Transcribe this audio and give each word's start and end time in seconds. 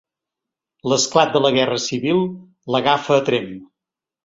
L'esclat 0.93 1.35
de 1.35 1.41
la 1.47 1.51
Guerra 1.59 1.77
Civil 1.85 2.25
l'agafa 2.77 3.21
a 3.21 3.25
Tremp. 3.31 3.57